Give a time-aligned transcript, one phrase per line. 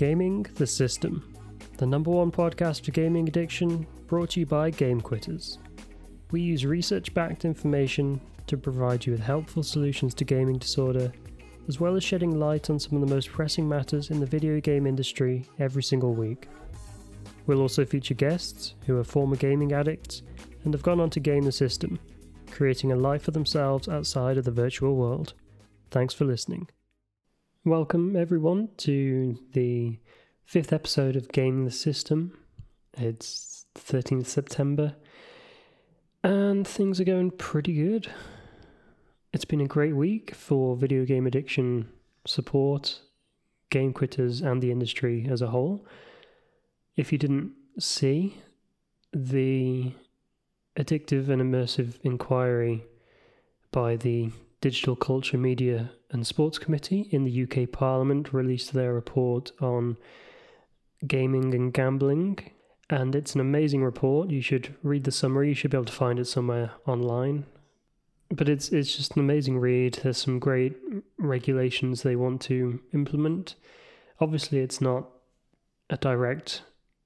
[0.00, 1.30] Gaming the System,
[1.76, 5.58] the number one podcast for gaming addiction, brought to you by Game Quitters.
[6.30, 11.12] We use research backed information to provide you with helpful solutions to gaming disorder,
[11.68, 14.58] as well as shedding light on some of the most pressing matters in the video
[14.58, 16.48] game industry every single week.
[17.46, 20.22] We'll also feature guests who are former gaming addicts
[20.64, 21.98] and have gone on to game the system,
[22.50, 25.34] creating a life for themselves outside of the virtual world.
[25.90, 26.70] Thanks for listening.
[27.66, 29.98] Welcome, everyone, to the
[30.46, 32.38] fifth episode of Gaming the System.
[32.94, 34.96] It's 13th September,
[36.24, 38.10] and things are going pretty good.
[39.34, 41.90] It's been a great week for video game addiction
[42.26, 43.02] support,
[43.68, 45.86] game quitters, and the industry as a whole.
[46.96, 48.38] If you didn't see,
[49.12, 49.92] the
[50.78, 52.86] addictive and immersive inquiry
[53.70, 59.52] by the Digital Culture, Media and Sports Committee in the UK Parliament released their report
[59.60, 59.96] on
[61.06, 62.38] gaming and gambling.
[62.90, 64.30] And it's an amazing report.
[64.30, 65.48] You should read the summary.
[65.48, 67.46] You should be able to find it somewhere online.
[68.30, 69.94] But it's it's just an amazing read.
[70.02, 70.76] There's some great
[71.16, 73.54] regulations they want to implement.
[74.20, 75.08] Obviously, it's not
[75.88, 76.62] a direct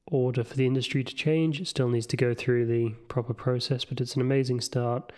[0.06, 1.60] order for the industry to change.
[1.60, 5.12] It still needs to go through the proper process, but it's an amazing start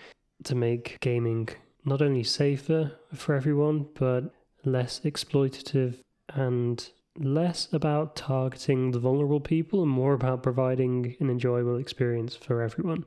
[0.44, 1.48] to make gaming
[1.86, 4.32] not only safer for everyone, but
[4.64, 5.94] less exploitative
[6.34, 12.60] and less about targeting the vulnerable people and more about providing an enjoyable experience for
[12.60, 13.04] everyone.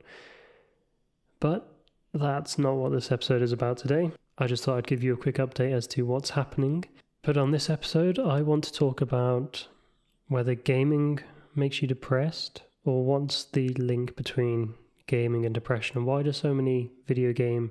[1.38, 1.72] But
[2.12, 4.10] that's not what this episode is about today.
[4.38, 6.86] I just thought I'd give you a quick update as to what's happening.
[7.22, 9.68] But on this episode, I want to talk about
[10.28, 11.20] whether gaming
[11.54, 14.74] makes you depressed or what's the link between
[15.06, 17.70] gaming and depression and why do so many video game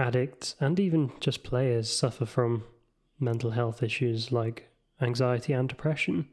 [0.00, 2.64] addicts and even just players suffer from
[3.18, 4.68] mental health issues like
[5.00, 6.26] anxiety and depression.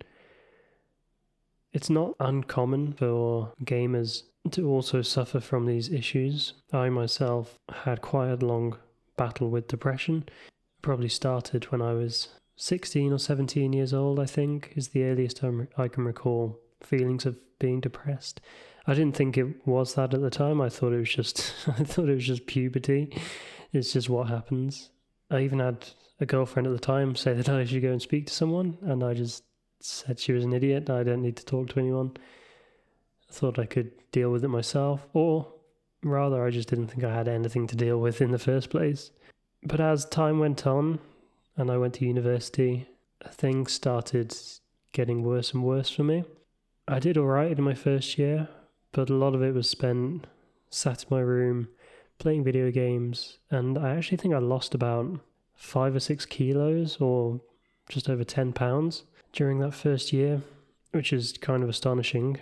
[1.74, 6.54] It's not uncommon for gamers to also suffer from these issues.
[6.72, 8.78] I myself had quite a long
[9.18, 10.28] battle with depression.
[10.82, 15.38] Probably started when I was 16 or 17 years old, I think, is the earliest
[15.38, 18.40] time I can recall feelings of being depressed.
[18.90, 20.62] I didn't think it was that at the time.
[20.62, 23.16] I thought it was just I thought it was just puberty.
[23.74, 24.92] It's just what happens.
[25.30, 25.86] I even had
[26.20, 29.04] a girlfriend at the time say that I should go and speak to someone, and
[29.04, 29.44] I just
[29.82, 30.90] said she was an idiot.
[30.90, 32.12] I don't need to talk to anyone.
[33.30, 35.52] I thought I could deal with it myself, or
[36.02, 39.12] rather, I just didn't think I had anything to deal with in the first place.
[39.64, 41.00] But as time went on,
[41.58, 42.88] and I went to university,
[43.30, 44.36] things started
[44.94, 46.24] getting worse and worse for me.
[46.88, 48.48] I did alright in my first year,
[48.98, 50.26] but a lot of it was spent
[50.72, 51.68] sat in my room
[52.18, 55.20] playing video games, and I actually think I lost about
[55.54, 57.40] five or six kilos or
[57.90, 59.04] just over 10 pounds
[59.34, 60.42] during that first year,
[60.94, 62.40] which is kind of astonishing.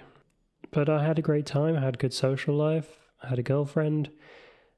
[0.72, 2.88] But I had a great time, I had good social life,
[3.22, 4.10] I had a girlfriend,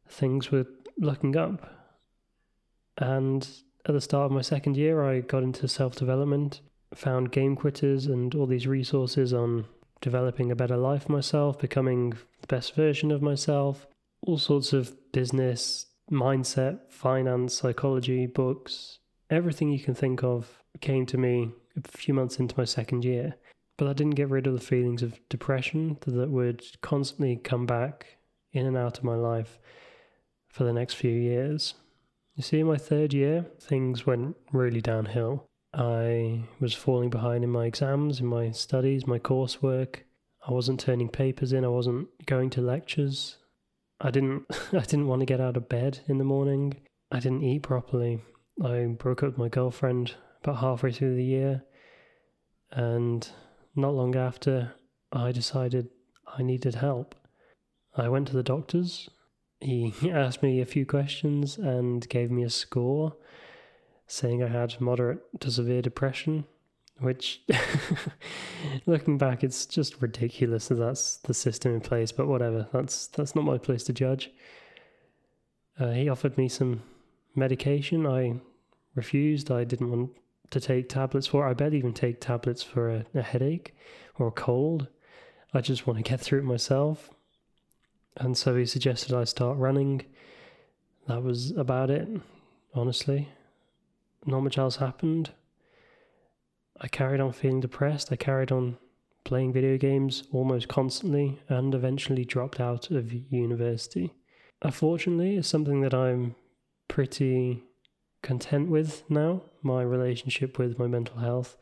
[0.10, 0.66] things were
[0.98, 1.70] looking up.
[2.98, 3.48] And
[3.86, 6.62] at the start of my second year, I got into self development,
[6.96, 9.68] found game quitters and all these resources on
[10.02, 13.88] developing a better life myself, becoming the best version of myself,
[14.22, 19.00] all sorts of business, mindset, finance, psychology, books,
[19.30, 23.36] everything you can think of came to me a few months into my second year.
[23.78, 28.18] But I didn't get rid of the feelings of depression that would constantly come back
[28.52, 29.60] in and out of my life
[30.50, 31.76] for the next few years.
[32.36, 35.47] You see, in my third year, things went really downhill.
[35.74, 39.98] I was falling behind in my exams, in my studies, my coursework.
[40.48, 43.38] I wasn't turning papers in, I wasn't going to lectures.
[44.00, 46.82] I didn't I didn't want to get out of bed in the morning.
[47.12, 48.22] I didn't eat properly.
[48.64, 51.64] I broke up with my girlfriend about halfway through the year.
[52.72, 53.28] And
[53.76, 54.74] not long after,
[55.12, 55.90] I decided
[56.28, 57.16] I needed help.
[57.96, 59.10] I went to the doctors.
[59.60, 63.16] He asked me a few questions and gave me a score
[64.08, 66.46] saying I had moderate to severe depression,
[67.00, 67.44] which,
[68.86, 72.12] looking back, it's just ridiculous that that's the system in place.
[72.12, 74.32] But whatever, that's that's not my place to judge.
[75.80, 76.82] Uh, he offered me some
[77.36, 78.08] medication.
[78.08, 78.40] I
[78.96, 79.52] refused.
[79.52, 80.12] I didn't want
[80.50, 81.46] to take tablets for.
[81.46, 83.76] I barely even take tablets for a, a headache
[84.18, 84.88] or a cold.
[85.54, 87.12] I just want to get through it myself.
[88.16, 90.06] And so he suggested I start running.
[91.08, 92.08] That was about it,
[92.74, 93.30] honestly.
[94.28, 95.32] Not much else happened.
[96.80, 98.12] I carried on feeling depressed.
[98.12, 98.78] I carried on
[99.24, 104.14] playing video games almost constantly and eventually dropped out of university.
[104.62, 106.36] Unfortunately, it's something that I'm
[106.88, 107.64] pretty
[108.22, 111.58] content with now, my relationship with my mental health.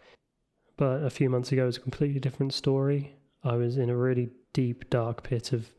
[0.77, 3.15] but a few months ago it was a completely different story.
[3.43, 5.71] I was in a really deep, dark pit of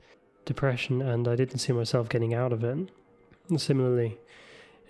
[0.45, 2.91] depression and I didn't see myself getting out of it.
[3.49, 4.19] And similarly,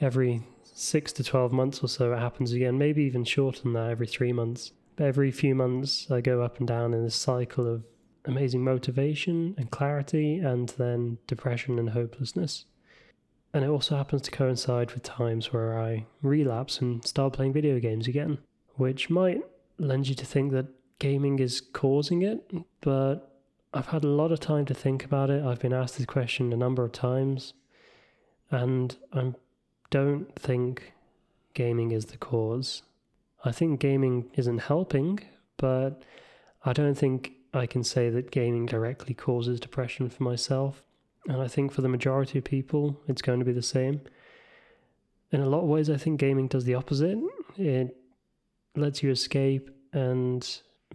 [0.00, 3.90] every six to 12 months or so, it happens again, maybe even shorter than that,
[3.90, 4.72] every three months.
[4.96, 7.84] But every few months, I go up and down in this cycle of
[8.24, 12.64] amazing motivation and clarity, and then depression and hopelessness.
[13.54, 17.78] And it also happens to coincide with times where I relapse and start playing video
[17.78, 18.38] games again,
[18.74, 19.40] which might
[19.78, 20.66] lend you to think that
[20.98, 22.50] gaming is causing it,
[22.80, 23.32] but
[23.72, 25.44] I've had a lot of time to think about it.
[25.44, 27.54] I've been asked this question a number of times,
[28.50, 29.32] and I
[29.96, 30.92] don't think
[31.54, 32.82] gaming is the cause.
[33.46, 35.20] I think gaming isn't helping,
[35.56, 36.02] but
[36.66, 40.82] I don't think I can say that gaming directly causes depression for myself.
[41.28, 44.02] And I think for the majority of people, it's going to be the same.
[45.30, 47.18] In a lot of ways, I think gaming does the opposite.
[47.56, 47.96] It
[48.74, 50.42] lets you escape and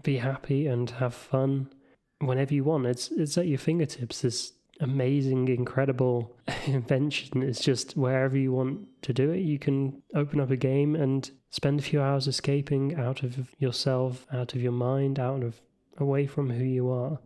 [0.04, 1.74] be happy and have fun
[2.20, 2.86] whenever you want.
[2.86, 4.22] It's it's at your fingertips.
[4.22, 6.36] This amazing, incredible
[6.66, 7.44] invention.
[7.44, 11.30] It's just wherever you want to do it, you can open up a game and
[11.50, 15.62] spend a few hours escaping out of yourself, out of your mind, out of
[15.98, 17.20] away from who you are.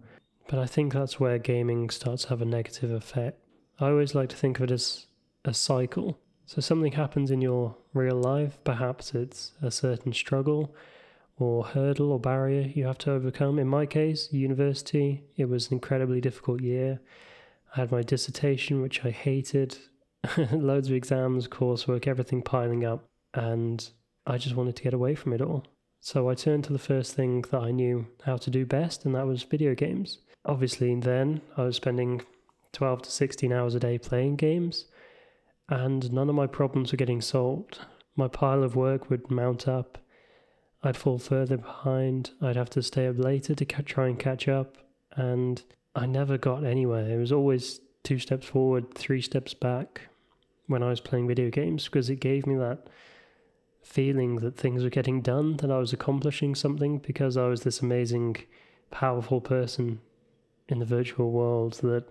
[0.48, 3.40] But I think that's where gaming starts to have a negative effect.
[3.80, 5.08] I always like to think of it as
[5.44, 6.20] a cycle.
[6.46, 10.76] So something happens in your real life, perhaps it's a certain struggle
[11.38, 13.60] or hurdle or barrier you have to overcome.
[13.60, 17.02] In my case, university, it was an incredibly difficult year.
[17.76, 19.78] I had my dissertation, which I hated,
[20.52, 23.88] loads of exams, coursework, everything piling up, and
[24.26, 25.66] I just wanted to get away from it all.
[26.00, 29.14] So I turned to the first thing that I knew how to do best, and
[29.16, 30.20] that was video games.
[30.46, 32.22] Obviously, then I was spending
[32.72, 34.86] 12 to 16 hours a day playing games,
[35.68, 37.80] and none of my problems were getting solved.
[38.16, 39.98] My pile of work would mount up.
[40.82, 42.32] I'd fall further behind.
[42.42, 44.78] I'd have to stay up later to try and catch up,
[45.12, 45.62] and
[45.96, 47.10] I never got anywhere.
[47.10, 50.02] It was always two steps forward, three steps back
[50.68, 52.88] when I was playing video games because it gave me that
[53.82, 57.82] feeling that things were getting done, that I was accomplishing something because I was this
[57.82, 58.38] amazing,
[58.92, 60.02] powerful person
[60.68, 62.06] in the virtual world that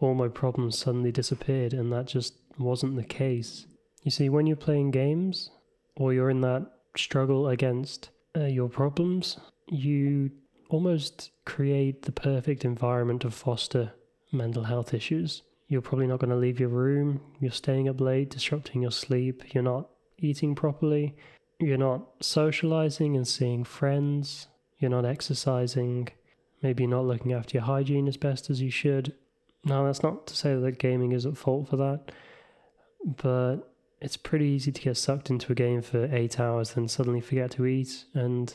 [0.00, 3.66] all my problems suddenly disappeared, and that just wasn't the case.
[4.02, 5.50] You see, when you're playing games
[5.96, 10.30] or you're in that struggle against uh, your problems, you
[10.68, 13.92] almost create the perfect environment to foster
[14.32, 15.42] mental health issues.
[15.68, 19.54] You're probably not going to leave your room, you're staying up late, disrupting your sleep,
[19.54, 19.88] you're not
[20.18, 21.16] eating properly,
[21.58, 24.48] you're not socializing and seeing friends,
[24.78, 26.08] you're not exercising,
[26.62, 29.14] maybe you're not looking after your hygiene as best as you should.
[29.64, 32.12] Now, that's not to say that gaming is at fault for that,
[33.04, 33.58] but
[34.00, 37.50] it's pretty easy to get sucked into a game for eight hours, then suddenly forget
[37.52, 38.54] to eat and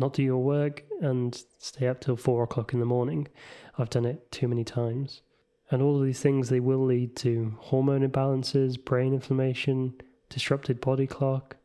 [0.00, 3.28] not do your work and stay up till four o'clock in the morning.
[3.76, 5.22] I've done it too many times.
[5.70, 9.94] And all of these things, they will lead to hormone imbalances, brain inflammation,
[10.28, 11.56] disrupted body clock,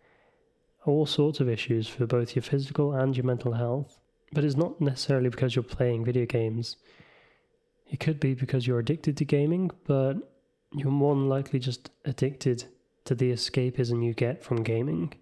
[0.85, 3.97] all sorts of issues for both your physical and your mental health.
[4.33, 6.75] But it's not necessarily because you're playing video games.
[7.87, 10.15] It could be because you're addicted to gaming, but
[10.73, 12.65] you're more than likely just addicted
[13.05, 15.13] to the escapism you get from gaming.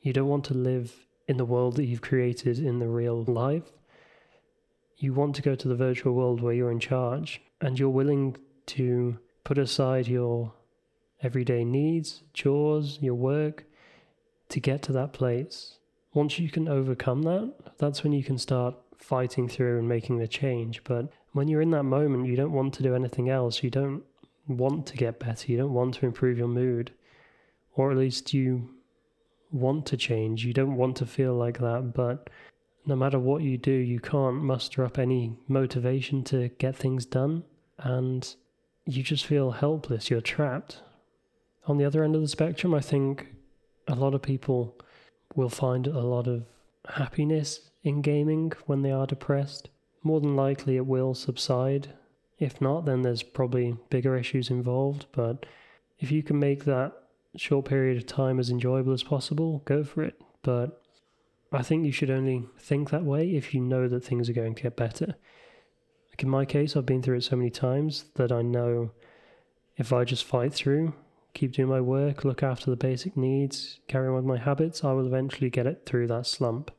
[0.00, 3.72] You don't want to live in the world that you've created in the real life.
[4.96, 8.36] You want to go to the virtual world where you're in charge and you're willing
[8.66, 10.52] to put aside your
[11.22, 13.64] everyday needs, chores, your work
[14.48, 15.78] to get to that place.
[16.14, 20.28] Once you can overcome that, that's when you can start fighting through and making the
[20.28, 20.82] change.
[20.84, 23.62] But when you're in that moment, you don't want to do anything else.
[23.62, 24.02] You don't
[24.48, 25.50] want to get better.
[25.50, 26.92] You don't want to improve your mood.
[27.74, 28.70] Or at least you
[29.50, 30.44] want to change.
[30.44, 32.30] You don't want to feel like that, but
[32.84, 37.44] no matter what you do, you can't muster up any motivation to get things done,
[37.78, 38.34] and
[38.84, 40.10] you just feel helpless.
[40.10, 40.82] You're trapped.
[41.66, 43.26] On the other end of the spectrum, I think
[43.88, 44.78] a lot of people
[45.34, 46.44] will find a lot of
[46.88, 49.68] happiness in gaming when they are depressed.
[50.02, 51.88] More than likely, it will subside.
[52.38, 55.06] If not, then there's probably bigger issues involved.
[55.10, 55.46] But
[55.98, 56.92] if you can make that
[57.36, 60.20] short period of time as enjoyable as possible, go for it.
[60.42, 60.82] But
[61.52, 64.54] I think you should only think that way if you know that things are going
[64.54, 65.14] to get better.
[66.10, 68.90] Like in my case, I've been through it so many times that I know
[69.76, 70.94] if I just fight through,
[71.34, 74.92] keep doing my work, look after the basic needs, carry on with my habits, I
[74.92, 76.70] will eventually get it through that slump.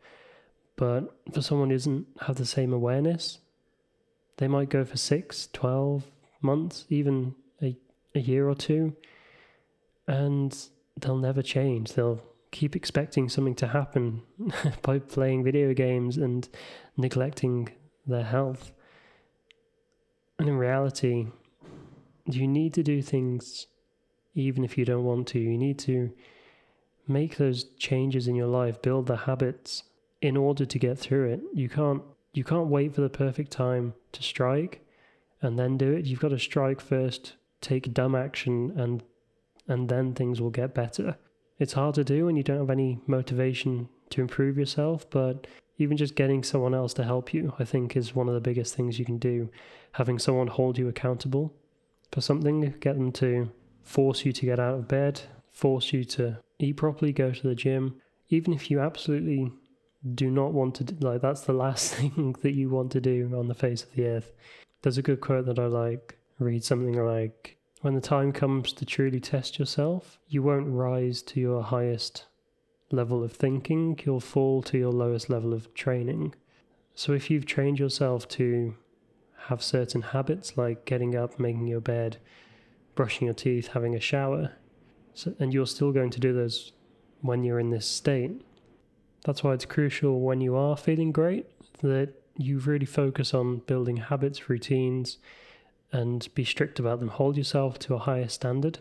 [0.75, 3.39] But for someone who doesn't have the same awareness,
[4.37, 6.05] they might go for six, twelve
[6.41, 7.75] months, even a,
[8.15, 8.95] a year or two
[10.07, 10.57] and
[10.99, 11.93] they'll never change.
[11.93, 12.21] They'll
[12.51, 14.23] keep expecting something to happen
[14.81, 16.47] by playing video games and
[16.95, 17.69] neglecting
[18.05, 18.71] their health.
[20.39, 21.27] And in reality,
[22.25, 23.67] you need to do things
[24.35, 25.39] even if you don't want to.
[25.39, 26.11] You need to
[27.07, 29.83] make those changes in your life, build the habits
[30.21, 31.41] in order to get through it.
[31.53, 34.85] You can't you can't wait for the perfect time to strike
[35.41, 36.05] and then do it.
[36.05, 39.03] You've got to strike first, take dumb action and
[39.67, 41.17] and then things will get better.
[41.59, 45.47] It's hard to do when you don't have any motivation to improve yourself, but
[45.77, 48.75] even just getting someone else to help you, I think, is one of the biggest
[48.75, 49.49] things you can do.
[49.93, 51.53] Having someone hold you accountable
[52.11, 53.51] for something, get them to
[53.83, 55.21] force you to get out of bed,
[55.51, 57.95] force you to eat properly, go to the gym,
[58.29, 59.51] even if you absolutely
[60.13, 63.33] do not want to, do, like, that's the last thing that you want to do
[63.37, 64.31] on the face of the earth.
[64.81, 66.17] There's a good quote that I like.
[66.39, 71.39] Read something like, when the time comes to truly test yourself, you won't rise to
[71.39, 72.25] your highest
[72.91, 76.33] level of thinking, you'll fall to your lowest level of training.
[76.95, 78.75] So if you've trained yourself to
[79.47, 82.17] have certain habits like getting up, making your bed,
[82.95, 84.53] brushing your teeth, having a shower,
[85.13, 86.71] so, and you're still going to do those
[87.21, 88.41] when you're in this state,
[89.25, 91.47] that's why it's crucial when you are feeling great
[91.81, 95.17] that you really focus on building habits, routines,
[95.91, 97.09] and be strict about them.
[97.09, 98.79] Hold yourself to a higher standard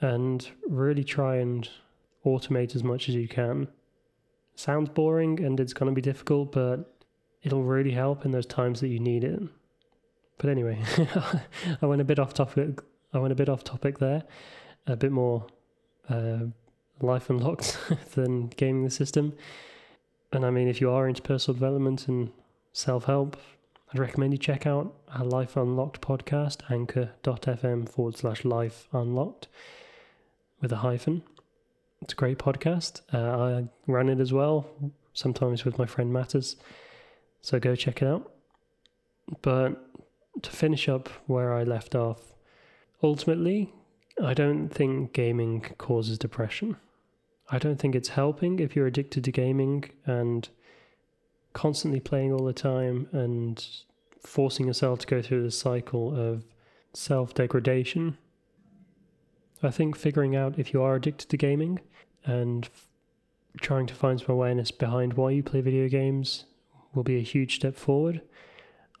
[0.00, 1.68] and really try and
[2.24, 3.68] automate as much as you can.
[4.54, 6.94] Sounds boring and it's going to be difficult, but
[7.42, 9.40] it'll really help in those times that you need it.
[10.36, 10.78] But anyway,
[11.82, 12.80] I went a bit off topic.
[13.12, 14.22] I went a bit off topic there,
[14.86, 15.46] a bit more
[16.08, 16.46] uh,
[17.00, 17.78] life unlocked
[18.14, 19.32] than gaming the system.
[20.32, 22.30] And I mean, if you are into personal development and
[22.72, 23.36] self help,
[23.92, 29.48] I'd recommend you check out our Life Unlocked podcast, anchor.fm forward slash life unlocked
[30.60, 31.22] with a hyphen.
[32.02, 33.00] It's a great podcast.
[33.12, 34.68] Uh, I run it as well,
[35.14, 36.56] sometimes with my friend Matters.
[37.40, 38.30] So go check it out.
[39.40, 39.82] But
[40.42, 42.34] to finish up where I left off,
[43.02, 43.72] ultimately,
[44.22, 46.76] I don't think gaming causes depression.
[47.50, 50.46] I don't think it's helping if you're addicted to gaming and
[51.58, 53.66] constantly playing all the time and
[54.20, 56.44] forcing yourself to go through this cycle of
[56.92, 58.16] self degradation.
[59.60, 61.80] I think figuring out if you are addicted to gaming
[62.24, 62.86] and f-
[63.60, 66.44] trying to find some awareness behind why you play video games
[66.94, 68.22] will be a huge step forward.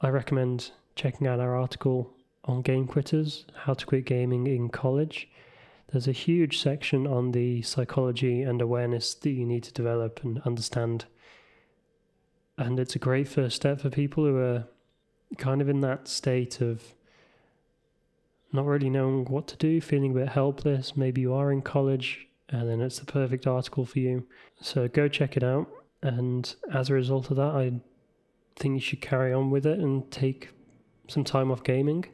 [0.00, 2.12] I recommend checking out our article
[2.42, 5.28] on Game Quitters How to Quit Gaming in College.
[5.92, 10.42] There's a huge section on the psychology and awareness that you need to develop and
[10.44, 11.04] understand
[12.58, 14.64] and it's a great first step for people who are
[15.38, 16.82] kind of in that state of
[18.52, 20.96] not really knowing what to do, feeling a bit helpless.
[20.96, 24.26] Maybe you are in college, and then it's the perfect article for you.
[24.60, 25.68] So go check it out.
[26.02, 27.72] And as a result of that, I
[28.56, 30.50] think you should carry on with it and take
[31.08, 32.06] some time off gaming.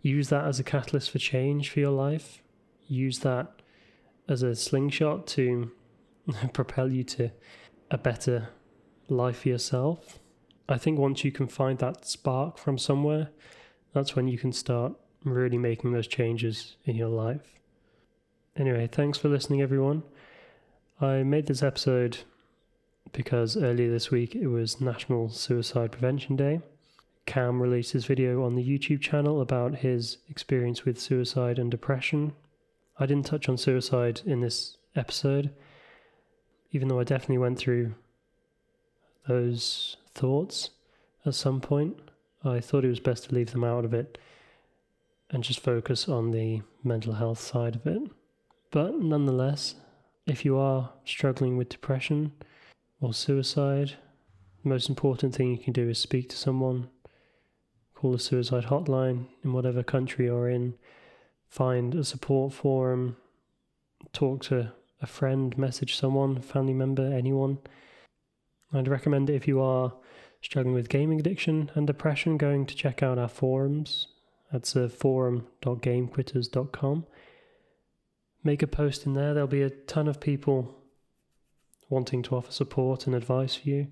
[0.00, 2.42] Use that as a catalyst for change for your life.
[2.86, 3.48] Use that
[4.28, 5.72] as a slingshot to
[6.52, 7.30] propel you to
[7.90, 8.48] a better
[9.08, 10.18] life for yourself.
[10.68, 13.28] I think once you can find that spark from somewhere,
[13.92, 14.94] that's when you can start
[15.24, 17.60] really making those changes in your life.
[18.56, 20.02] Anyway, thanks for listening, everyone.
[21.00, 22.18] I made this episode
[23.12, 26.60] because earlier this week it was National Suicide Prevention Day.
[27.26, 32.32] Cam released his video on the YouTube channel about his experience with suicide and depression.
[32.98, 35.50] I didn't touch on suicide in this episode,
[36.70, 37.94] even though I definitely went through
[39.26, 40.70] those thoughts
[41.24, 41.96] at some point.
[42.44, 44.18] I thought it was best to leave them out of it
[45.30, 48.02] and just focus on the mental health side of it.
[48.70, 49.76] But nonetheless,
[50.26, 52.32] if you are struggling with depression
[53.00, 53.94] or suicide,
[54.62, 56.88] the most important thing you can do is speak to someone,
[57.94, 60.74] call a suicide hotline in whatever country you're in,
[61.48, 63.16] find a support forum,
[64.12, 67.58] talk to a friend, message someone, family member, anyone
[68.74, 69.92] I'd recommend if you are
[70.42, 74.08] struggling with gaming addiction and depression, going to check out our forums.
[74.52, 77.06] That's uh, forum.gamequitters.com.
[78.42, 79.32] Make a post in there.
[79.32, 80.76] There'll be a ton of people
[81.88, 83.86] wanting to offer support and advice for you,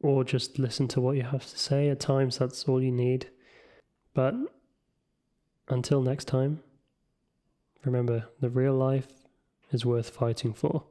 [0.00, 1.88] or just listen to what you have to say.
[1.88, 3.30] At times, that's all you need.
[4.14, 4.34] But
[5.68, 6.62] until next time,
[7.84, 9.08] remember the real life
[9.72, 10.84] is worth fighting for.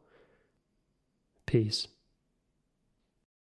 [1.46, 1.88] Peace.